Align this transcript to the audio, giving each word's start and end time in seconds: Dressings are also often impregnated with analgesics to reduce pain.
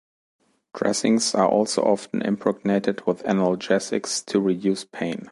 Dressings 0.73 1.35
are 1.35 1.47
also 1.47 1.83
often 1.83 2.23
impregnated 2.23 3.05
with 3.05 3.21
analgesics 3.21 4.25
to 4.25 4.39
reduce 4.39 4.83
pain. 4.83 5.29